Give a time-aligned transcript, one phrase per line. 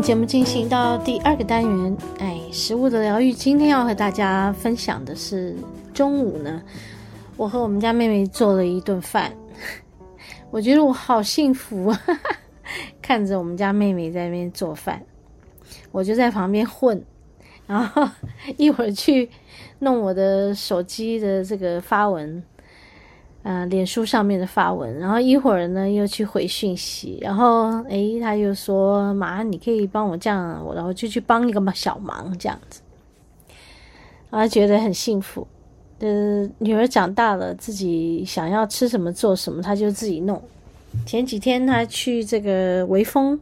[0.00, 3.32] 节目进行到第二个单元，哎，食物的疗愈。
[3.32, 5.54] 今天要和大家分享的是
[5.92, 6.62] 中午呢，
[7.36, 9.30] 我和我们家妹妹做了一顿饭，
[10.50, 12.00] 我觉得我好幸福啊。
[13.02, 15.02] 看着我们家妹妹在那边做饭，
[15.92, 17.04] 我就在旁边混，
[17.66, 18.08] 然后
[18.56, 19.28] 一会儿去
[19.80, 22.42] 弄我的手机的这个发文，
[23.42, 32.80] 呃，脸书上面的发文，然后一会儿呢又去回讯息，然后诶，他又说妈，你可以帮我这样，我然后就去帮一个小忙这样子，
[34.28, 35.46] 然后觉得很幸福。
[36.00, 40.42] 呃，女儿长大了，自己想要吃什么做什么，她就自己弄。
[41.06, 43.38] 前几天他去这个微风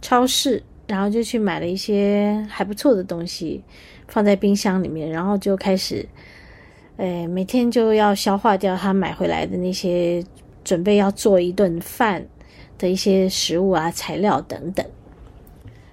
[0.00, 3.62] 超市，然后就去买了一些还不错的东西，
[4.06, 6.06] 放在冰箱里面，然后就开始，
[6.96, 10.24] 诶，每天就要消化掉他买回来的那些
[10.64, 12.26] 准备要做一顿饭
[12.78, 14.84] 的一些食物啊、材料等等，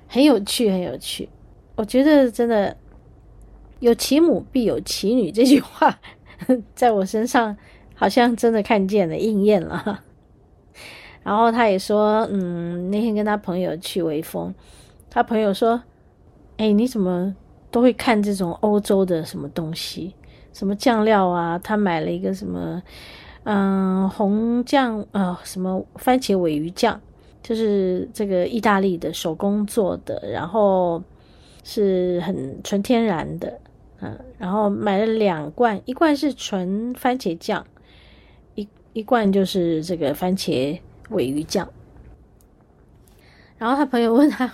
[0.07, 1.27] 很有趣，很有趣。
[1.75, 2.77] 我觉得真的
[3.79, 5.99] 有其母必有其女这句话，
[6.73, 7.57] 在我身上
[7.93, 10.01] 好像真的看见了，应验了。
[11.23, 14.53] 然后他也说，嗯，那天跟他朋友去微风，
[15.09, 15.81] 他朋友说，
[16.57, 17.35] 哎，你怎么
[17.71, 20.13] 都会看这种欧洲的什么东西，
[20.53, 21.59] 什么酱料啊？
[21.59, 22.81] 他买了一个什么，
[23.43, 27.01] 嗯，红酱，呃，什么番茄尾鱼酱，
[27.41, 31.03] 就是这个意大利的手工做的，然后
[31.63, 33.59] 是很纯天然的，
[33.99, 37.65] 嗯，然后买了两罐，一罐是纯番茄酱，
[38.55, 40.79] 一一罐就是这个番茄。
[41.09, 41.67] 尾鱼酱，
[43.57, 44.51] 然后他朋友问他：“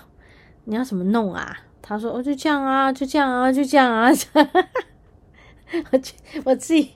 [0.66, 4.10] 你要怎么弄啊？”他说：“哦，就这样啊，就这样啊，就这样啊。”
[5.92, 6.00] 我
[6.44, 6.92] 我自己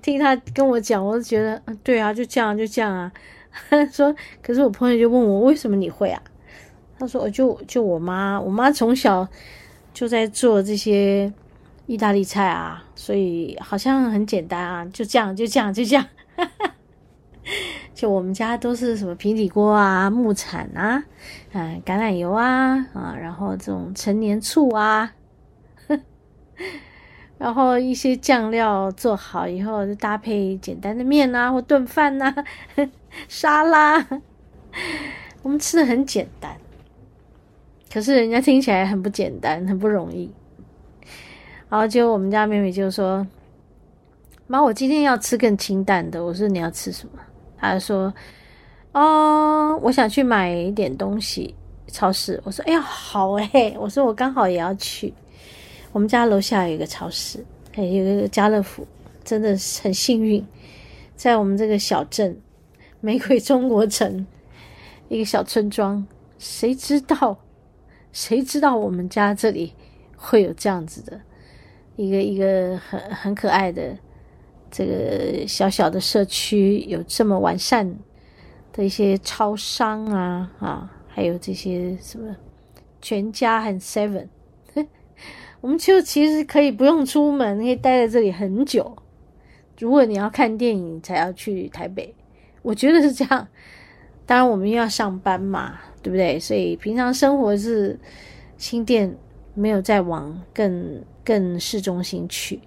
[0.00, 3.12] 听他跟我讲，我就觉得，对啊，就这样，就这样啊。
[3.92, 6.22] 说：“可是我朋友就问我，为什么你会啊？”
[6.98, 9.28] 他说：“我就就我妈，我妈从小
[9.92, 11.30] 就在做这些
[11.86, 16.06] 意大利菜啊，所以好像很简单啊，就这样，就这样，就这样。
[17.92, 21.04] ”就我们家都是什么平底锅啊、木铲啊、
[21.52, 25.12] 嗯、橄榄油啊啊，然后这种陈年醋啊，
[27.42, 32.32] 然后一些酱料做好以后，就搭配简单的面啊或炖饭呐、
[33.26, 33.98] 沙拉，
[35.42, 36.56] 我们吃的很简单，
[37.92, 40.32] 可是人家听起来很不简单，很不容易。
[41.68, 43.26] 然后就我们家妹妹就说
[44.46, 47.14] ：“妈，我今天要吃更清淡的。”我说：“你要吃什么？”
[47.58, 48.14] 他说
[48.94, 51.56] ：“哦，我想去买一点东西，
[51.88, 55.12] 超市。”我说：“哎呀，好哎！”我说：“我刚好也要去。
[55.92, 57.44] 我们家楼下有一个超市，
[57.76, 58.86] 有一个家乐福，
[59.22, 60.44] 真的是很幸运，
[61.14, 62.36] 在我们这个小镇
[63.00, 64.26] 玫瑰中国城
[65.08, 66.04] 一个小村庄。
[66.38, 67.38] 谁知道，
[68.12, 69.72] 谁知道我们家这里
[70.16, 71.20] 会有这样子的
[71.94, 73.96] 一个一个很很可爱的。”
[74.74, 77.86] 这个小小的社区有这么完善
[78.72, 82.34] 的一些超商啊啊，还有这些什么
[83.02, 84.28] 全家和 Seven，
[85.62, 88.96] 我们就其实可以不用出门，可以待在这里很久。
[89.78, 92.14] 如果你要看电影才要去台北，
[92.62, 93.46] 我觉得是这样。
[94.26, 96.38] 当然我们又要上班嘛，对不对？
[96.38, 97.98] 所以平常生活是
[98.58, 99.16] 新店，
[99.54, 102.60] 没有再往更更市中心去。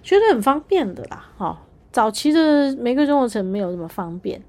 [0.00, 1.58] 觉得很方便的啦，哦！
[1.90, 4.40] 早期的玫瑰中国城没有那么方便，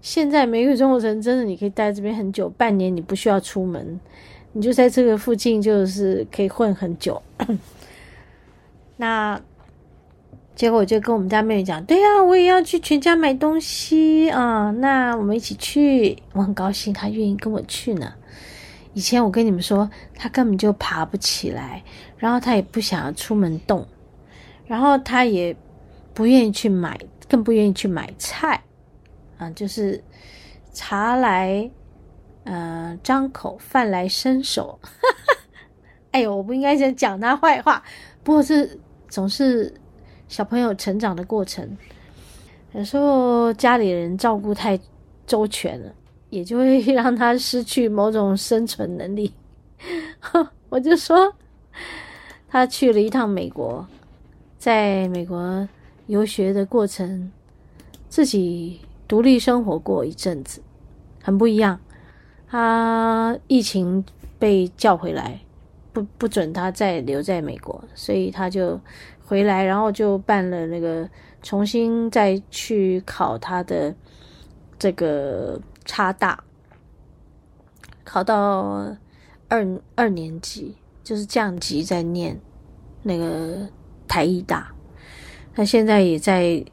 [0.00, 4.00] 现在玫瑰中国城真的你可以待在这边很久，半年你不需要出门，
[4.52, 7.22] 你就在这个附近就是可以混很久。
[8.96, 9.40] 那
[10.54, 18.12] 结果我就跟我们家妹妹讲，对呀、啊，我也要去全家买东西啊，那我们一起去，我很高兴她愿意跟我去呢。
[18.94, 21.82] 以前我跟你们说，她根本就爬不起来，
[22.18, 23.86] 然后她也不想要出门动。
[24.66, 25.56] 然后他也
[26.14, 26.96] 不愿意去买，
[27.28, 28.62] 更不愿意去买菜，
[29.36, 30.00] 啊，就是
[30.72, 31.68] 茶来，
[32.50, 34.76] 呃，张口，饭来伸手。
[36.10, 37.80] 哎呦，我不应该先讲他坏话，
[38.24, 38.76] 不过是
[39.08, 39.72] 总是
[40.26, 41.78] 小朋友成长的过程。
[42.72, 44.76] 有时候家里人照顾太
[45.28, 45.94] 周全了，
[46.30, 49.32] 也就会让他失去某种生存能力。
[50.70, 51.32] 我就说，
[52.48, 53.86] 他去了一趟美国，
[54.58, 55.68] 在美国
[56.08, 57.30] 游学的过程，
[58.08, 60.60] 自己独立生活过一阵子，
[61.22, 61.78] 很不一样。
[62.52, 64.04] 他疫情
[64.36, 65.40] 被叫回来，
[65.92, 68.80] 不不准他再留在美国，所以他就
[69.24, 71.08] 回来，然后就办了那个
[71.42, 73.94] 重新再去考他的
[74.80, 76.42] 这个差大，
[78.02, 78.92] 考到
[79.48, 80.74] 二二年级，
[81.04, 82.36] 就是降级在念
[83.04, 83.58] 那个
[84.08, 84.74] 台艺大。
[85.54, 86.64] 他现在也在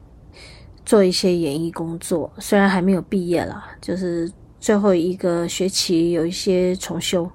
[0.84, 4.28] 做一些演艺工作，虽然还没有毕业啦，就是。
[4.60, 7.30] 最后一个学期有一些重修，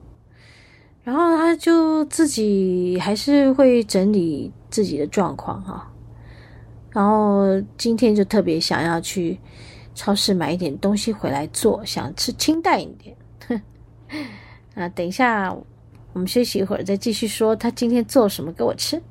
[1.03, 5.89] 然后他就自己还是会整理自己的状况哈。
[6.91, 9.39] 然后今天就特别想要去
[9.95, 13.15] 超市买一点东西回来做，想吃清淡一点。
[13.47, 13.61] 哼，
[14.75, 15.51] 啊，等一下
[16.13, 19.01] 我们休息一会儿再继续说他今天做什么给我吃。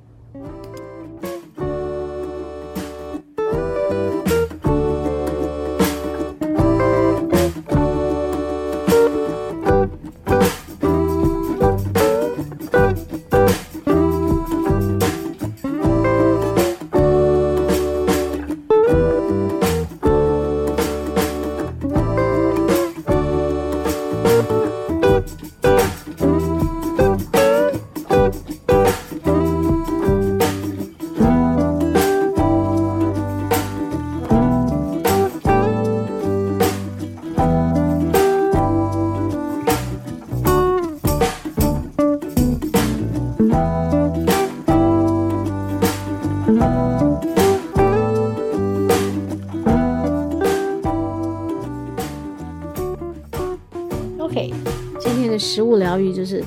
[55.92, 56.42] 疗愈就是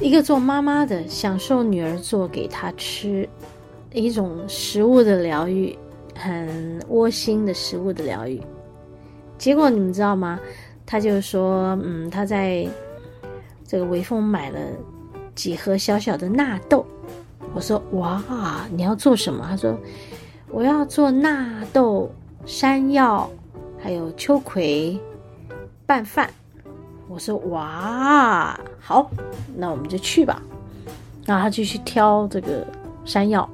[0.00, 3.28] 一个做妈妈的享受女儿做给她吃
[3.92, 5.76] 一种食物的疗愈，
[6.16, 8.40] 很窝心的食物的疗愈。
[9.36, 10.38] 结果你们知道吗？
[10.86, 12.68] 他就说，嗯，他在
[13.66, 14.58] 这个微风买了
[15.34, 16.86] 几盒小小的纳豆。
[17.52, 19.44] 我说，哇，你要做什么？
[19.48, 19.76] 他说，
[20.50, 22.12] 我要做纳豆、
[22.46, 23.28] 山药
[23.82, 25.00] 还有秋葵
[25.84, 26.30] 拌饭。
[27.14, 29.08] 我说哇，好，
[29.54, 30.42] 那我们就去吧。
[31.24, 32.66] 然后他就去挑这个
[33.04, 33.48] 山药，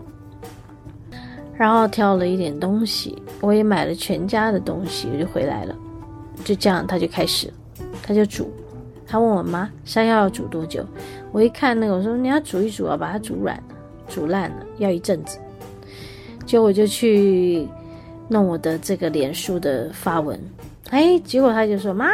[1.55, 5.77] 然后挑了一点东西，我也买了全家的东西，我就回来了。
[6.43, 7.53] 就这样，他就开始，
[8.03, 8.51] 他就煮。
[9.07, 10.83] 他问我妈，山药要煮多久？
[11.31, 13.62] 我一看那个，我说你要煮一煮啊，把它煮软，
[14.09, 15.39] 煮烂了，要一阵子。
[16.47, 17.69] 结果我就去
[18.27, 20.41] 弄我的这个脸书的发文，
[20.89, 22.07] 哎，结果他就说妈。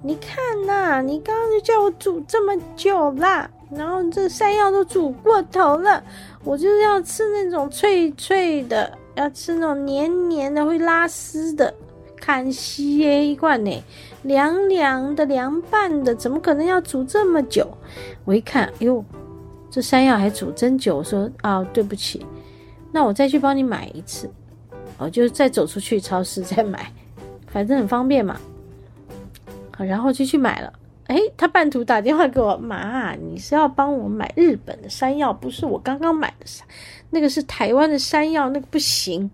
[0.00, 0.36] 你看
[0.66, 6.02] 呐、你刚刚就叫我煮这么久啦，然后这山药都煮过头了，
[6.44, 11.74] 我就是要吃那种脆脆的，要吃那种黏黏的会拉丝的，
[12.16, 13.82] 看稀耶一罐呢，
[14.22, 17.68] 凉凉的凉拌的，怎么可能要煮这么久？
[18.24, 19.04] 我一看，哟，
[19.68, 22.24] 这山药还煮真久，我说啊，对不起，
[22.92, 24.30] 那我再去帮你买一次，
[24.96, 26.92] 我就再走出去超市再买，
[27.48, 28.40] 反正很方便嘛。
[29.84, 30.72] 然后就去买了，
[31.06, 36.66] 哎，他半途打电话给我，妈，你是要帮我买日本的山药，不是我刚刚买的山，
[37.10, 39.30] 那个是台湾的山药，那个不行。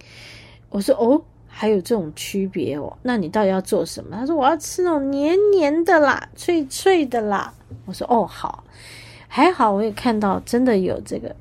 [0.71, 4.17] 我说哦，还有这种区别哦，那你到底要做什么？
[4.17, 7.53] 他说我要吃那种黏黏的啦，脆脆的啦。
[7.87, 8.65] 我说哦，好，
[9.29, 11.35] 还好我也看到真的有这个，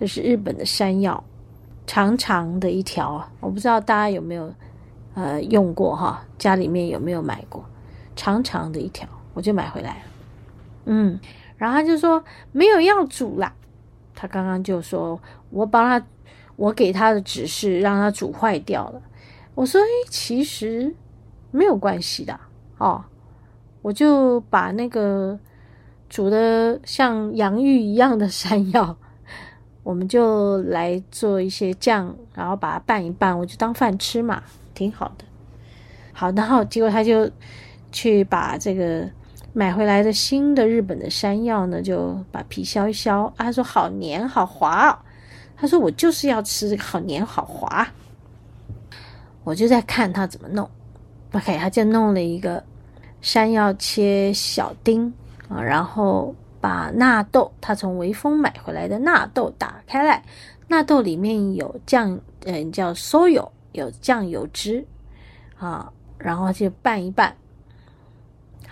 [0.00, 1.22] 就是日本的山药，
[1.86, 4.52] 长长的一条，我不知道大家有没有
[5.14, 7.64] 呃用过哈，家里面有没有买过？
[8.14, 10.02] 长长的一条，我就买回来了。
[10.84, 11.18] 嗯，
[11.56, 13.52] 然后他就说没有要煮啦。
[14.14, 16.06] 他刚刚就说我帮他，
[16.56, 19.00] 我给他的指示让他煮坏掉了。
[19.54, 20.94] 我说，哎，其实
[21.50, 22.38] 没有关系的
[22.78, 23.04] 哦。
[23.80, 25.38] 我就把那个
[26.08, 28.96] 煮的像洋芋一样的山药，
[29.82, 34.42] 我们就来做一些酱，然后把它拌一拌，我就当饭吃嘛，
[34.74, 35.24] 挺好的。
[36.12, 37.30] 好，然后结果他就。
[37.92, 39.08] 去把这个
[39.52, 43.24] 买回来的新的日本的山药呢，就把皮削一削。
[43.36, 44.98] 啊、他说好黏好滑，哦，
[45.56, 47.86] 他说我就是要吃这个好黏好滑。
[49.44, 50.68] 我就在看他怎么弄。
[51.32, 52.62] OK，他就弄了一个
[53.20, 55.12] 山药切小丁
[55.48, 60.22] 啊，然后把纳豆，他从潍坊买回来的纳豆打开来，
[60.68, 64.86] 纳豆里面有酱，嗯，叫 soy，有酱油汁
[65.58, 67.34] 啊，然后就拌一拌。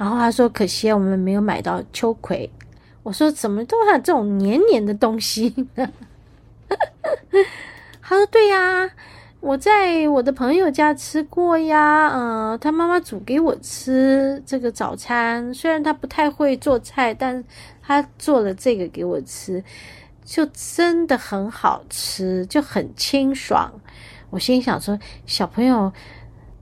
[0.01, 2.51] 然后他说：“可惜我们没有买到秋葵。”
[3.05, 5.87] 我说：“怎么都有这种黏黏的东西呢？”
[8.01, 8.91] 他说：“对呀，
[9.41, 12.11] 我在我的朋友家吃过呀。
[12.15, 17.45] 嗯、他妈妈煮给我吃这个早餐，虽然他不太会做菜，但
[17.83, 19.63] 他做了这个给我吃，
[20.25, 23.71] 就真的很好吃，就很清爽。”
[24.31, 25.93] 我心想说：“小朋友。”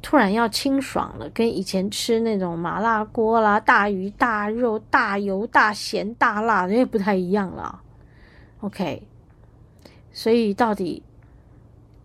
[0.00, 7.82] 突然要清爽了，跟以前吃那种麻辣锅啦、大鱼大肉、大油大咸大辣的也不太一样了。
[8.60, 9.02] OK，
[10.12, 11.02] 所以到底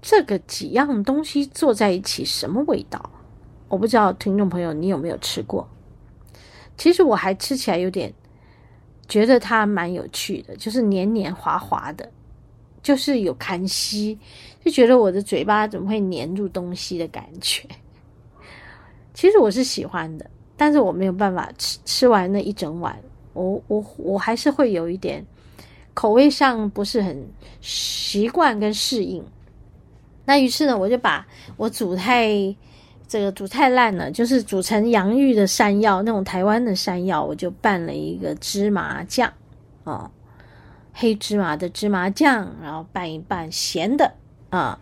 [0.02, 3.10] 这个几样东西做在一起什么味道？
[3.70, 5.68] 我不知道听众朋友你有没有吃过？
[6.76, 8.14] 其实我还吃起来有点
[9.08, 12.12] 觉得它蛮有趣的，就是黏黏滑滑的，
[12.82, 14.20] 就是有痰稀，
[14.66, 17.68] 就觉得我的嘴巴怎么会黏住东西的感觉。
[19.14, 20.26] 其实我是喜欢的，
[20.58, 22.98] 但是我没有办法吃吃完那一整碗，
[23.34, 25.24] 我我我还是会有一点
[25.94, 27.24] 口味上不是很
[27.62, 29.24] 习惯跟适应。
[30.26, 31.26] 那于是呢，我就把
[31.58, 32.28] 我煮太
[33.08, 39.32] 这个煮太烂了，就是煮成洋芋的山药那种台湾的山药，我就拌了一个芝麻酱
[39.84, 40.10] 哦，
[40.92, 44.12] 黑芝麻的芝麻酱，然后拌一拌咸的
[44.50, 44.80] 啊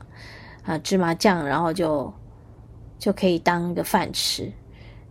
[0.64, 2.14] 啊芝麻酱，然后就。
[3.02, 4.52] 就可以当一个饭吃，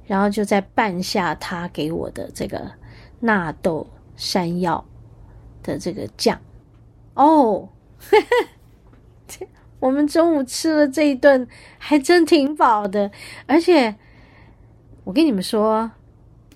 [0.07, 2.71] 然后就再拌下他给我的这个
[3.19, 4.85] 纳豆山药
[5.61, 6.41] 的这个酱
[7.15, 7.69] 哦，
[9.81, 13.11] 我们中午吃了这一顿还真挺饱的，
[13.49, 13.97] 而且
[15.03, 15.91] 我跟你们说，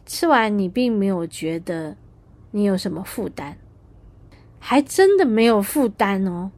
[0.06, 1.96] 吃完你并没有觉得
[2.52, 3.56] 你有什么负担，
[4.60, 6.52] 还真的没有负担哦。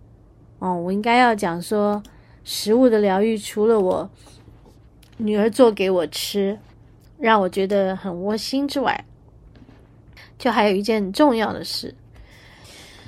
[0.58, 2.02] 哦，我应该要讲说，
[2.44, 4.10] 食物的疗愈除了我。
[5.18, 6.58] 女儿做给我吃，
[7.18, 9.04] 让我觉得很窝心之外，
[10.38, 11.94] 就还有一件很重要的事，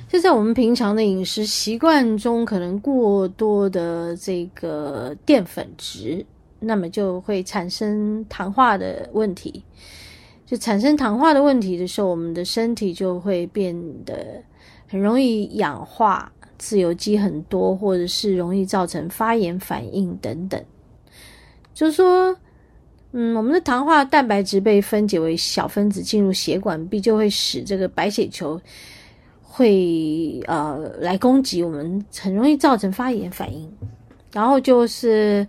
[0.08, 6.24] 就在我们平常的饮食习惯中，可能过多的这个淀粉质，
[6.60, 9.62] 那么就会产生糖化的问题。
[10.46, 14.42] 就产生糖化的问题的时候，我们的身体就会变得
[14.88, 20.64] 很容易氧化，自由基很多，或者是容易造成发炎反应等等。
[21.78, 22.36] 就是说，
[23.12, 28.60] 嗯，我们的糖化蛋白质被分解为小分子进入血管壁，就会使这个白血球
[29.40, 33.72] 会呃来攻击我们，很容易造成发炎反应。
[34.32, 35.46] 然后就是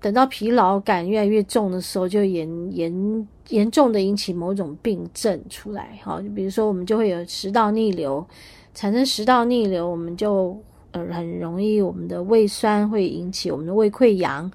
[0.00, 5.98] 等到疲劳感越来越重的时候，就严严严重的引起某种病症出来。
[6.04, 8.24] 好，就比如说我们就会有食道逆流，
[8.74, 10.56] 产生食道逆流，我们就
[10.92, 14.48] 呃很容易我们的胃酸会引起我们的胃溃疡。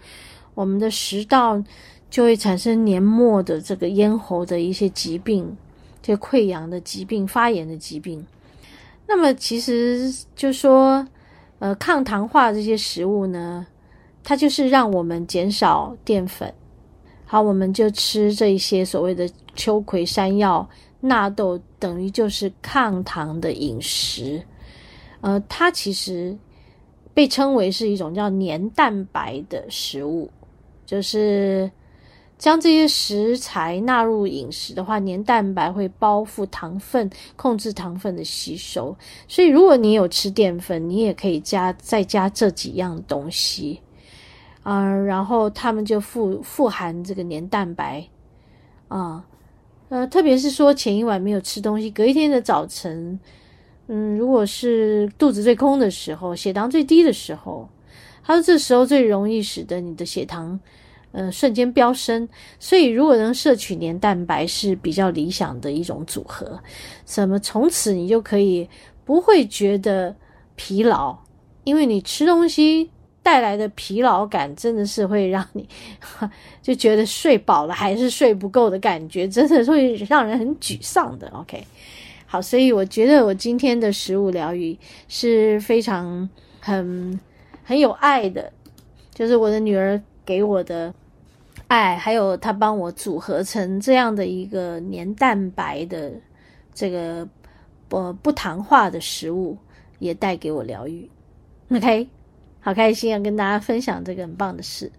[0.54, 1.62] 我们的食道
[2.10, 5.56] 就会产生黏膜的这个咽喉的一些疾病，
[6.02, 8.26] 这溃疡的疾病、发炎的疾病。
[9.08, 11.06] 那么，其实就说，
[11.60, 13.66] 呃，抗糖化这些食物呢，
[14.24, 16.54] 它就是让我们减少淀粉。
[17.26, 20.68] 好，我们就吃这一些所谓的秋葵、山药、
[21.02, 24.42] 纳豆，等于就是抗糖的饮食。
[25.22, 26.38] 呃，它其实
[27.14, 30.30] 被称为是一种叫黏蛋白的食物。
[30.94, 31.72] 就是
[32.38, 38.96] 将这些食材纳入饮食的话，黏蛋白会包覆糖分，控制糖分的吸收。
[39.28, 43.82] 所以，如果你有吃淀粉，你也可以加再加这几样东西
[44.62, 48.08] 啊、然后它们就富富含这个黏蛋白
[48.90, 49.26] 啊，
[49.90, 53.20] 呃，特别是说前一晚没有吃东西，隔一天的早晨，
[53.88, 57.68] 嗯，如果是肚子最空的时候，血糖最低的时候。
[58.26, 60.58] 它说这时候最容易使得你的血糖，
[61.14, 62.28] 呃，瞬间飙升。
[62.60, 66.60] 所以如果能摄取黏蛋白是比较理想的一种组合。
[67.06, 68.68] 什么从此你就可以
[69.06, 70.14] 不会觉得
[70.58, 71.18] 疲劳？
[71.64, 72.90] 因为你吃东西
[73.22, 75.66] 带来的疲劳感，真的是会让你
[76.62, 81.30] 就觉得睡饱了还是睡不够的感觉，真的会让人很沮丧的。
[81.30, 81.66] OK，
[82.26, 84.78] 好，所以我觉得我今天的食物疗愈
[85.08, 86.30] 是非常
[86.60, 87.20] 很。
[87.66, 88.52] 很有爱的，
[89.16, 90.94] 就是我的女儿给我的
[91.74, 96.12] 爱，还有他帮我组合成这样的一个黏蛋白的
[96.72, 97.28] 这个
[97.90, 99.58] 不不糖化的食物，
[99.98, 101.10] 也带给我疗愈。
[101.72, 102.08] OK，
[102.60, 104.92] 好开心啊，跟大家分享这个很棒的事。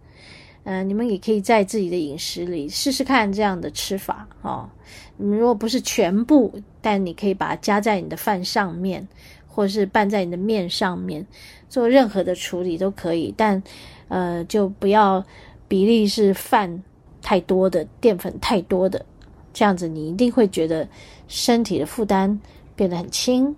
[0.65, 4.69] 嗯、你们也可以在自己的饮食里试试看这样的吃法哦。
[5.17, 6.53] 你们如果不是全部，
[6.83, 9.07] 但你可以把它加在你的饭上面。
[9.47, 11.25] 或是拌在你的面上面，
[11.69, 13.63] 做任何的处理都可以，但
[14.09, 15.25] 呃，就不要
[15.69, 16.83] 比例是饭
[17.23, 19.05] 太多的、淀粉太多的，
[19.53, 20.87] 这样子你一定会觉得
[21.27, 22.39] 身体的负担
[22.77, 23.55] 变得很轻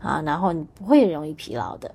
[0.00, 1.90] 啊，然后你不会容易疲劳的。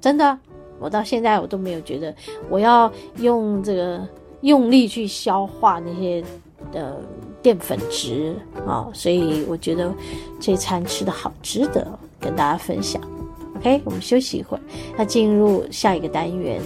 [0.00, 0.38] 真的，
[0.78, 2.14] 我到现在我都没有觉得
[2.48, 4.06] 我要用这个
[4.42, 6.22] 用力去消化那些
[6.70, 7.00] 的
[7.42, 9.92] 淀粉值啊，所以我觉得
[10.38, 13.02] 这餐吃的好，值得跟大家分享。
[13.56, 14.60] OK，我们休息一会儿，
[14.98, 16.60] 那进入下一个单元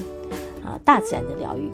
[0.65, 1.71] 啊，大自然的疗愈。